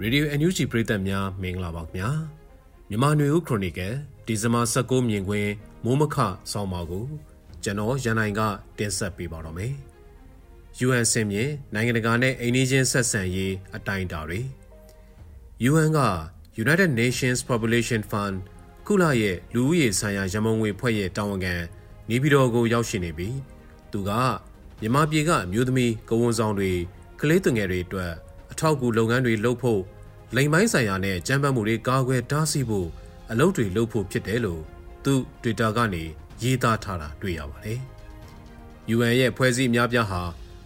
[0.00, 2.10] ရေဒီယို NUG ပရိသတ်များမင်္ဂလာပါခင်ဗျာ
[2.88, 3.94] မြန်မာနွေဦးခရိုနီကယ်
[4.26, 5.50] ဒီဇင်ဘာ16မြင်ကွင်း
[5.84, 6.16] မိုးမခ
[6.52, 7.04] ဆောင်းပါကို
[7.62, 8.40] ကျွန်တော်ရန်နိုင်က
[8.78, 9.72] တင်ဆက်ပေးပါတော့မယ်
[10.86, 11.44] UN စင်မြေ
[11.74, 14.40] နိုင်ငံတကာနဲ့အိန္ဒိချင်းဆက်ဆံရေးအတိုင်းအတာတွေ
[15.70, 16.00] UN က
[16.62, 18.36] United Nations Population Fund
[18.86, 21.54] ကုလရဲ့လူဦးရေဆိုင်ရာရမုံငွေဖွဲ့ရဲ့တာဝန်ခံ
[22.10, 23.36] နေပြည်တော်ကိုရောက်ရှိနေပြီး
[23.92, 24.10] သူက
[24.80, 26.72] မြန်မာပြည်ကအမျိုးသမီးကဝန်ဆောင်တွေ
[27.20, 28.33] ကလေးသူငယ်တွေအတွက်အ
[28.64, 29.82] ထောက်အကူလုပ်ငန်းတွေလုပ်ဖို့
[30.36, 32.88] လိမ်ပိုင်းဆိုင်ရာနဲ့ကြမ်းပမ်းမှုတွေကာကွယ်တားဆီးဖို့
[33.30, 34.62] အလုပ်တွေလုပ်ဖို့ဖြစ်တယ်လို့
[35.04, 36.04] သူ Twitter ကနေ
[36.42, 37.80] ရေးသားထားတာတွေ့ရပါတယ်။
[38.94, 40.20] UN ရဲ့ဖွဲ့စည်းအများပြားဟာ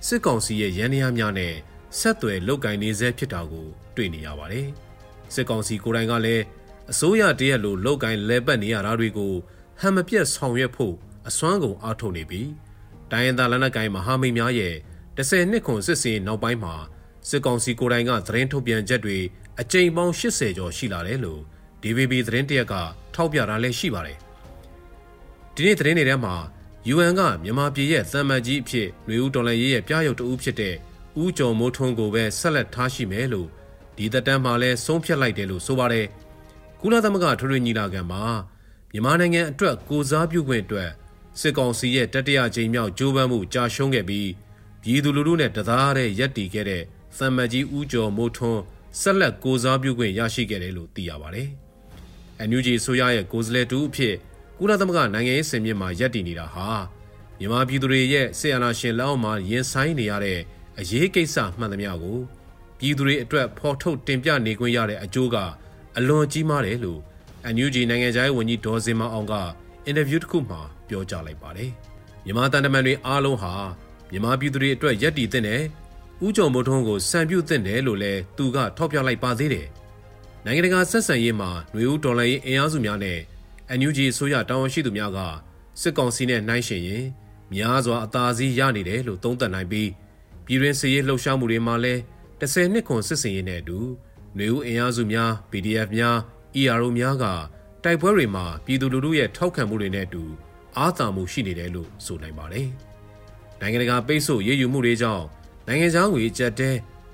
[0.06, 1.54] စစ်ကောင်စီရဲ့ရန်ရာများနဲ့
[1.98, 3.66] ဆက်သွယ်လုပ်ကင်နေဆဲဖြစ်တာကို
[3.96, 4.66] တွေ့နေရပါတယ်။
[5.34, 6.44] စစ်ကောင်စီကိုယ်တိုင်ကလည်း
[6.90, 9.32] အစိုးရတရက်လိုလောက်ကင်လဲပတ်နေရတာတွေကို
[9.80, 10.94] ဟန်မပြတ်ဆောင်ရွက်ဖို့
[11.28, 12.50] အစွမ်းကုန်အားထုတ်နေပြီး
[13.10, 14.74] တိုင်းရင်းသားလက်နက်ကိုင်မဟာမိတ်များရဲ့
[15.16, 16.76] 10နှစ်ခွန်စစ်စင်နောက်ပိုင်းမှာ
[17.28, 19.18] စစ်ကောင်စီကိုယ်တိုင်ကသတင်းထုတ်ပြန်ချက်တွေ
[19.60, 21.40] အကြိမ်ပေါင်း80ကျော်ရှိလာတယ်လို့
[21.82, 22.74] DVB သတင်းတရက်က
[23.14, 24.18] ထောက်ပြတာလည်းရှိပါတယ်။
[25.54, 26.34] ဒီနေ့သတင်းတွေထဲမှာ
[26.92, 30.74] UN ကမြန်မာပြည်ရဲ့သံမတ်ကြီးအဖြစ်ຫນွေဦးတော်လှန်ရေးရဲ့ပြရုပ်တဦးဖြစ်တဲ့
[31.22, 33.48] ဦးကျော်မိုးထွန်းကိုပဲဆက်လက်ထားရှိမယ်လို့
[33.96, 36.06] ဒီသက်တမ်းမှာလည်းဆုံးဖြတ်လိုက်တယ်လို့ဆိုပါတယ်။
[36.80, 38.22] ကုလသမဂ္ဂထွေထွေညီလာခံမှာ
[38.92, 40.90] မြန်မာနိုင်ငံအတွက်ကိုစားပြုခွင့်အတွက်
[41.40, 44.28] စစ်ကောင်စီရဲ့တတိယကြိမ်မြောက်ကြိုးပမ်းမှုကြာရှုံးခဲ့ပြီး
[44.82, 46.84] ပြည်သူလူထုနဲ့တသားတည်းရက်တီခဲ့တဲ့
[47.16, 48.62] သံမတ်ကြီးဦးကျော်မိုးထွန်း
[49.00, 51.48] ဆက်လက်ကိုစားပြုခွင့်ရရှိခဲ့တယ်လို့သိရပါတယ်။
[52.48, 54.14] NUG ဆိုရရဲ့ကိုယ်စားလှယ်တူအဖြစ်
[54.58, 56.68] ကုလသမဂ္ဂနိုင်ငံရေးစင်မြင့်မှာရက်တီနေတာဟာ
[57.38, 60.38] မြန်မာပြည်သူတွေရဲ့ဆေးအာဏာရှင်လက်အောက်မှာရင်ဆိုင်နေရတဲ့
[60.78, 62.18] အရေးကိစ္စမှန်သမျှကို
[62.78, 65.36] ပြည်သူတွေအတွက်ဖော်ထုတ်တင်ပြနေခွင့်ရတဲ့အကျိုးက
[65.98, 67.00] အလွန်ကြီးမားတယ်လို့
[67.54, 69.34] NUG နိုင်ငံခြားရေးဝန်ကြီးဒေါ်စင်မအောင်က
[69.86, 71.70] အင်တာဗျူးတစ်ခုမှာပြောကြားလိုက်ပါတယ်။
[72.24, 73.52] မြန်မာတန်တမန်တွေအားလုံးဟာ
[74.10, 75.62] မြန်မာပြည်သူတွေအတွက်ယက်တီတဲ့နဲ့
[76.25, 79.67] ဦးကျော်မိုးထွန်းကိုစံပြုတဲ့တယ်လို့လည်းသူကထောက်ပြလိုက်ပါသေးတယ်။
[80.45, 83.19] နိုင်ငံတကာဆက်ဆံရေးမှာຫນွေဦးဒေါ်လာရေးအင်အားစုများနဲ့
[83.79, 85.19] NUG အစိုးရတာဝန်ရှိသူများက
[85.81, 87.05] စစ်ကောင်စီနဲ့နှိုင်းယှဉ်ရင်
[87.53, 89.89] များစွာအသာစီးရနေတယ်လို့သုံးသပ်နိုင်ပြီး
[90.45, 92.01] ပြည်တွင်းစစ်ရေးလှုပ်ရှားမှုတွေမှာလည်း
[92.39, 93.79] 10နှစ်ခွန်စစ်စင်ရေးနဲ့အတူ
[94.35, 96.17] ຫນွေဦးအင်အားစုများ PDF များ
[96.61, 97.25] ERO များက
[97.83, 100.23] တိုက်ပွဲတွေမှာပြည်သူလူထုရဲ့ထောက်ခံမှုတွေနဲ့အတူ
[100.77, 102.67] အားသာမှုရှိနေတယ်လို့ဆိုနိုင်ပါတယ်။
[103.61, 105.25] နိုင်ငံတကာပိတ်ဆို့ရေးယူမှုတွေကြောင့်
[105.68, 106.70] နိုင်ငံခြားငွေအကျပ်တဲ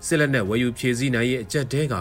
[0.06, 1.94] စစ်လက်နက်ဝယ်ယူဖြည့်ဆည်းနိုင်ရေးအကျပ်တဲက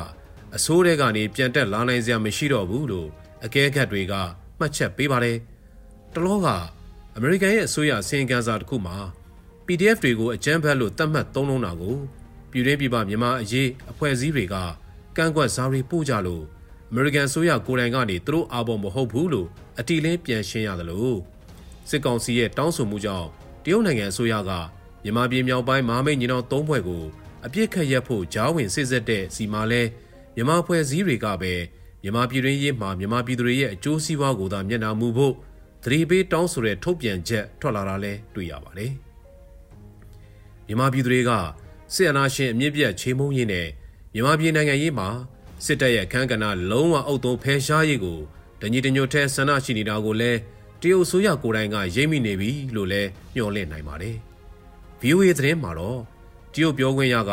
[0.55, 3.07] အစိုးရကနေပြန်တက်လာနိုင်စရာမရှိတော့ဘူးလို့
[3.45, 4.13] အကဲခတ်တွေက
[4.59, 5.37] မှတ်ချက်ပေးပါတယ်။
[6.13, 6.47] တလောက
[7.15, 8.95] အမေရိကန်ရဲ့အစိုးရစီရင်ကန်စာတစ်ခုမှာ
[9.65, 11.97] PDF တွေကိုအကြမ်းဖက်လို့သတ်မှတ်သုံးလုံးတာကို
[12.51, 14.55] ပြည်တွင်းပြည်ပမြန်မာအရေးအဖွဲ့အစည်းတွေက
[15.17, 16.43] ကန့်ကွက်စားတွေပို့ကြလို့
[16.89, 19.47] အမေရိကန်ဆိုရကိုယ်တိုင်ကနေသူတို့အာဘော်မဟုတ်ဘူးလို့
[19.79, 21.17] အတီလင်းပြန်ရှင်းရတယ်လို့
[21.89, 23.27] စစ်ကောင်စီရဲ့တောင်းဆိုမှုကြောင့်
[23.63, 24.51] တရုတ်နိုင်ငံအစိုးရက
[25.03, 27.03] မြန်မာပြည်မြောက်ပိုင်းမဟာမိတ်ညီနောင်သုံးဖွဲ့ကို
[27.45, 29.81] အပြစ်ခတ်ရက်ဖို့ဂျားဝင်စစ်ဆက်တဲ့စီမာလဲ
[30.35, 31.53] မြန်မာဖွဲ့စည်းတွေကပဲ
[32.03, 35.33] မြန်မာပြည်တွင်းရေးမှာမြန်မာပြည်သူတွေရဲ့အကျိုးစီးပွားကိုသာမျက်နှာမူဖို့
[35.83, 38.91] သတိပေးတောင်းဆိုတဲ့ထုတ်ပြန်ချက်ထွက်လာတာလဲတွေ့ရပါတယ်။
[40.67, 41.31] မြန်မာပြည်သူတွေက
[41.93, 43.67] စစ်အာဏာရှင်အမြင့်ပြတ်ချေမှုန်းရေးနဲ့
[44.13, 45.09] မြန်မာပြည်နိုင်ငံရေးမှာ
[45.65, 48.19] စစ်တပ်ရဲ့အခမ်းကဏ္ဍလုံးဝအုပ်သုံးဖယ်ရှားရေးကို
[48.61, 50.39] တညီတညွတ်ထဲဆန္ဒရှိနေတာကိုလည်း
[50.81, 54.17] တရုတ်ဆိုရကိုယ်တိုင်ကရိပ်မိနေပြီလို့လည်းညှော်လင့်နိုင်ပါတယ်။
[55.03, 55.99] VOA သတင်းမှာတော့
[56.53, 57.31] တရုတ်ပြောခွင့်ရက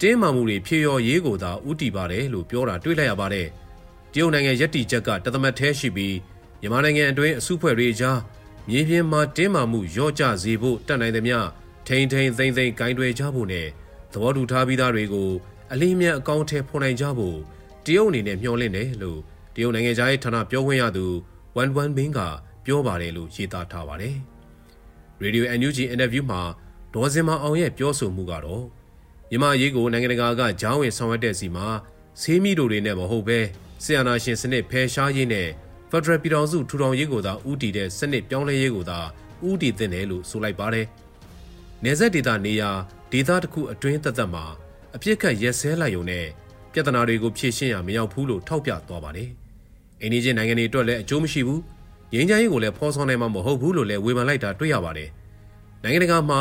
[0.00, 3.46] တင်းမာမှုတွေဖြေလျော်ရေးကိုသာဥတီပါတယ်လို့ပြောတာတွေ့လိုက်ရပါတယ်။
[4.12, 6.16] တရုတ်နိုင်ငံယက်တီချက်ကတသမတ်သေးရှိပြီး
[6.60, 8.18] မြန်မာနိုင်ငံအတွင်းအစုဖွဲ့တွေကြား
[8.68, 11.38] မြေပြင်မှာတင်းမာမှုရော့ကျစေဖို့တတ်နိုင်သမျှ
[11.86, 13.66] ထိန်ထိန်သိမ့်သိမ့်ဂိုင်းတွေကြဖို့နဲ့
[14.12, 15.30] သဘောတူထားပြီးသားတွေကို
[15.72, 17.38] အလေးမြတ်အကောင့်ထဲဖော်နိုင်ကြဖို့
[17.86, 19.20] တရုတ်အနေနဲ့မျှော်လင့်တယ်လို့
[19.54, 21.06] တရုတ်နိုင်ငံသားရဲ့ဌာနပြောခွင့်ရသူ
[21.56, 22.20] ဝန်ဝန်ဘင်းက
[22.64, 24.16] ပြောပါတယ်လို့ရေးသားထားပါတယ်။
[25.22, 26.40] Radio NUG အင်တာဗျူးမှာ
[26.94, 28.64] ဒေါ်စင်မအောင်ရဲ့ပြောဆိုမှုကတော့
[29.30, 31.66] မြန်မာရေးကိုနိုင်ငံတကာကဂျောင်းဝင်ဆောင်ရွက်တဲ့စီမှာ
[32.20, 33.38] ဆေးမီတို့တွေနဲ့မဟုတ်ပဲ
[33.82, 35.48] ဆီယနာရှင်စနစ်ဖယ်ရှားရေးနဲ့
[35.90, 38.98] ဖက်ဒရယ်ပြည်ထောင်စုထူထောင်ရေးကိုသာဥတီတဲ့စနစ်ပြောင်းလဲရေးကိုသာ
[39.48, 40.86] ဥတီသင့်တယ်လို့ဆိုလိုက်ပါတယ်။
[41.84, 42.70] နေဆက်ဒေတာနေရာ
[43.12, 44.44] ဒေသတစ်ခုအတွင်းသက်သက်မှာ
[44.94, 46.26] အပြစ်ခတ်ရက်စဲလိုက်ုံနဲ့
[46.72, 49.28] ပြဿနာတွေကိုဖြေရှင်းရမရောက်ဘူးလို့ထောက်ပြသွားပါတယ်။
[50.00, 51.60] အိန္ဒိချင်းနိုင်ငံတွေအတွက်လည်းအကျိုးမရှိဘူး။
[52.12, 55.08] ငြိမ်းချမ်းရေးကိုလည်းဖော်ဆောင်နိုင်မှာမဟုတ်ဘူးလို့လည်းဝေဖန်လိုက်တာတွေ့ရပါတယ်။
[55.82, 56.40] နိုင်ငံတကာမှာ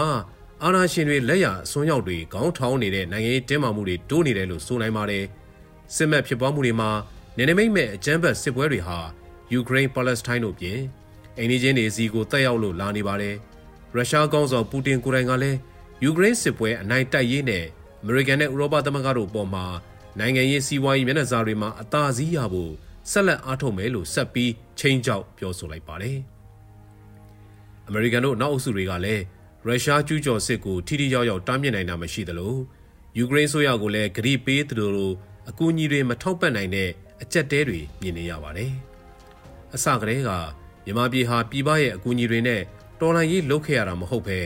[0.65, 5.23] အာဏာရှင်တွေလက်ရအစွန်းရောက်တွေခေါင်းထောင်နေတဲ့နိုင်ငံရေးတင်းမာမှုတွေတိုးနေတယ်လို့ဆိုနိုင်ပါတယ်။
[5.95, 6.89] စစ်မှတ်ဖြစ်ပွားမှုတွေမှာ
[7.37, 8.99] နေနေမိတ်မဲ့အကြမ်းဖက်စစ်ပွဲတွေဟာ
[9.51, 10.79] ယူကရိန်းပါလက်စတိုင်းတို့ပြင်
[11.37, 13.35] အိန္ဒိချင်းတွေစီကိုတက်ရောက်လို့လာနေပါတယ်။
[13.93, 15.57] ရုရှားကောင်းဆောင်ပူတင်ကိုယ်တိုင်ကလည်း
[16.03, 17.65] ယူကရိန်းစစ်ပွဲအနိုင်တိုက်ရေးနဲ့
[18.01, 19.65] အမေရိကန်နဲ့ဥရောပသမဂ္ဂတို့ပေါ်မှာ
[20.19, 22.71] နိုင်ငံရေးစီးပွားရေးမျက်နှာစာတွေမှာအသာစီးရဖို့
[23.11, 26.17] ဆက်လက်အားထုတ်မယ်လို့ဆက်ပြီးချိန်ချောက်ပြောဆိုလိုက်ပါတယ်။
[27.87, 29.23] အမေရိကန်တို့နောက်အုပ်စုတွေကလည်း
[29.67, 32.55] ရုရှားကျူးကျော်စစ်ကိုထိထိရောက်ရောက်တားမြစ်နိုင်တာမရှိသလို
[33.17, 35.13] ယူကရိန်းဆိုရကိုလည်းဂရိပေးသူတို့
[35.49, 36.89] အကူအညီတွေမထောက်ပံ့နိုင်တဲ့
[37.21, 38.71] အကြက်တဲတွေမြင်နေရပါတယ်။
[39.75, 40.29] အစကတည်းက
[40.85, 42.61] မြန်မာပြည်ဟာပြည်ပရဲ့အကူအညီတွေနဲ့
[42.99, 44.39] တော်လှန်ရေးလုပ်ခဲ့ရတာမဟုတ်ပဲ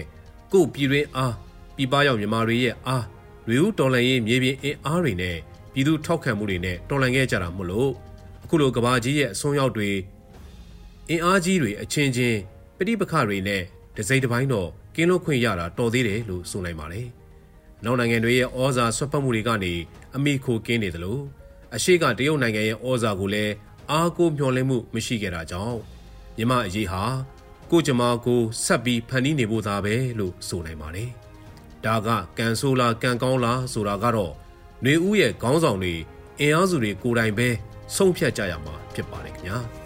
[0.52, 1.36] ကို့ပြည်တွင်းအား
[1.76, 3.06] ပြည်ပရောက်မြန်မာတွေရဲ့အား
[3.48, 5.38] လူဦးတော်လှန်ရေးမြေပြင်အင်အားတွေနဲ့
[5.74, 7.92] ပြည်သူထောက်ခံမှုတွေနဲ့တော်လှန်ခဲ့ကြတာမို့လို့
[8.44, 9.90] အခုလိုကဘာကြီးရဲ့အစွန်းရောက်တွေ
[11.10, 12.40] အင်အားကြီးတွေအချင်းချင်း
[12.78, 13.62] ပဋိပက္ခတွေနဲ့
[13.96, 17.08] ဒစိမ့်တစ်ပိုင်းတော့ ကင်းလွတ်ခွင့်ရတာတော်သေးတယ်လို့ဆိုနိုင်ပါတယ်။
[17.84, 19.74] နောက်နိုင်ငံတွေရဲ့ဩဇာဆွတ်ဖက်မှုတွေကနေ
[20.16, 21.20] အမိခိုကင်းနေသလို
[21.76, 23.54] အရှိကတရုတ်နိုင်ငံရဲ့ဩဇာကိုလည်း
[23.92, 25.78] အားကိုးမျှော်လင့်မှုမရှိခဲ့တာကြောင့်
[26.38, 27.04] မြမအရေးဟာ
[27.72, 31.10] ကိုကြမာကိုဆက်ပြီးဖန်တီးနေဖို့သာပဲလို့ဆိုနိုင်ပါတယ်။
[31.86, 34.34] ဒါကကန်ဆိုးလားကန်ကောင်းလားဆိုတာကတော့
[34.82, 35.94] ຫນွေဦးရဲ့ခေါင်းဆောင်တွေ
[36.40, 37.48] အင်အားစုတွေကိုယ်တိုင်ပဲ
[37.96, 39.60] ဆုံးဖြတ်ကြရမှာဖြစ်ပါတယ်ခင်ဗျာ။